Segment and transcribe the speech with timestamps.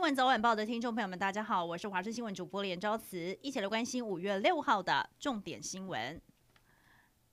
[0.00, 6.18] 新闻早晚报的听众朋友们，大家好，我是华视新闻主播连昭慈，一起来关心五月六号的重点新闻。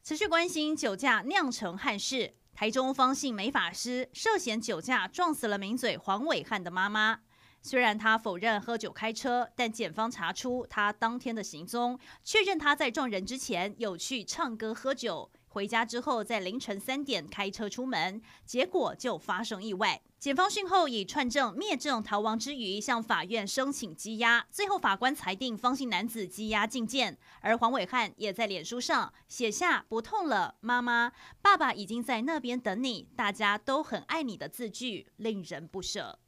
[0.04, 7.22] 持续关心酒驾酿成憾事，台中方姓美法师涉嫌酒驾撞死了名嘴黄伟汉的妈妈。
[7.62, 20.02] 虽然他否认喝酒开车，但检方查出他当天的行踪，确认他在撞人之前有去唱歌喝酒，回家之后在凌晨三点开车出门，结果就发生意外。
[20.20, 36.20] 检方讯后以串证灭证逃亡之余向法院申请羁押，最后法官裁定方姓男子羁押禁见，而黄伟汉也在脸书上写下“不痛了，妈妈，爸爸已经在那边等你，大家都很爱你”的字句，令人不舍。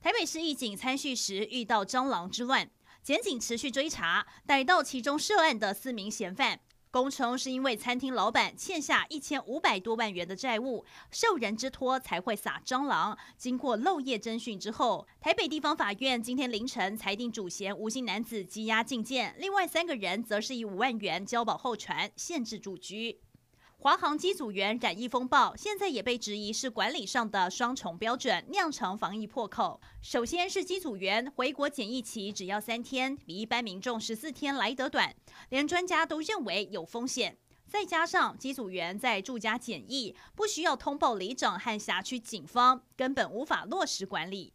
[0.00, 2.70] 台北市义警参叙时遇到蟑螂之乱，
[3.02, 6.60] 检警持续追查，逮到其中涉案的四名嫌犯，
[6.90, 13.16] 工程是因为餐厅老板欠下一千五百多万元的债务，受人之托才会撒蟑螂。
[13.36, 23.20] 经过漏夜侦讯之后，台北地方法院今天凌晨裁定主嫌无姓男子羁押禁见，另外三个人则是以五万元交保候传，限制住居。
[23.80, 29.80] 华航机组员染疫风暴，现在也被质疑是管理上的双重标准酿成防疫破口。
[30.02, 35.14] 首先是机组员回国检疫期只要三天，比一般民众十四天来得短，
[35.50, 37.38] 连专家都认为有风险。
[37.68, 44.52] 再加上机组员在住家检疫，不需要通报里长和辖区警方，根本无法落实管理。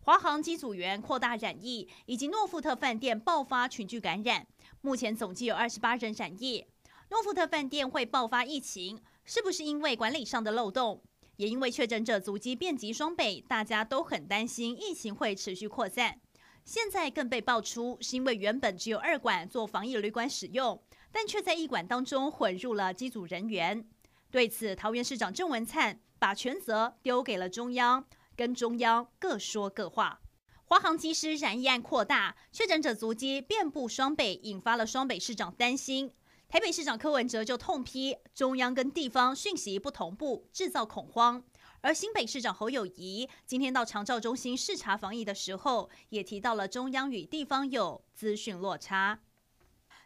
[0.00, 4.44] 华航机组员扩大染疫，以及诺富特饭店爆发群聚感染，
[4.80, 6.66] 目前总计有二十八人染疫。
[7.10, 11.02] 诺富特饭店会爆发疫情，是不是因为管理上的漏洞？
[11.36, 16.20] 也因为确诊者足迹遍及双北，大家都很担心疫情会持续扩散。
[16.64, 23.84] 现在更被爆出，是因为原本只有二馆做防疫旅馆使用，但却在一馆当中混入了机组人员。
[24.30, 30.20] 对此，桃园市长郑文灿把全责丢给了中央，跟中央各说各话。
[30.64, 36.12] 华航机师染疫案扩大，确诊者足迹遍布双北，引发了双北市长担心。
[36.50, 41.40] 台北市长柯文哲就痛批中央跟地方讯息不同步，制造恐慌。
[41.80, 49.20] 而新北市长侯友宜今天到长照中心视察防疫的时候，也提到了中央与地方有资讯落差。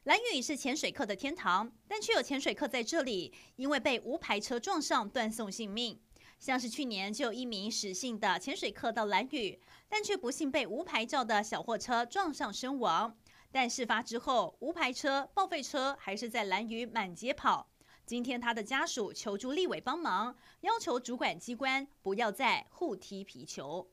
[0.02, 5.98] 蓝屿是潜水客的天堂，但却有潜水客在这里因为被无牌车撞上断送性命。
[6.38, 13.16] 像是去年就有一名史姓的潜水客到蓝屿，但却不幸被无牌照的小货车撞上身亡。
[13.54, 17.70] 但事发之后，无牌车、报废车还是在蓝屿满街跑。
[18.04, 23.88] 今天他的家属求助立委帮忙，要求主管机关不要再互踢皮球。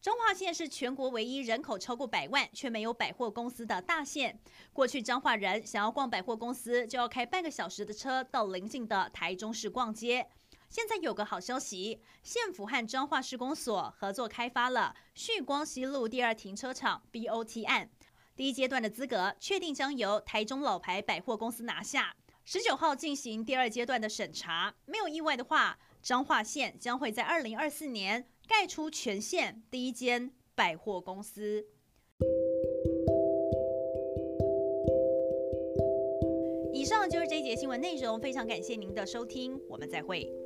[0.00, 4.38] 彰化县是全国唯一人口超过百万却没有百货公司的大县。
[4.72, 10.28] 过去彰化人想要逛百货公司，就要开半个小时的车到邻近的台中市逛街。
[10.68, 17.90] 现在有个好消息，县府和彰化市公所合作开发了旭光西路第二停车场 BOT 案。
[18.36, 24.74] 第一阶段的资格确定将由台中老牌百货公司拿下，十九号进行第二阶段的审查。
[24.86, 31.64] 没有意外的话，彰化县将会在二零二四年盖出全县第一间百货公司。
[36.72, 40.43] 以上就是这一节新闻内容，非常感谢您的收听，我们再会。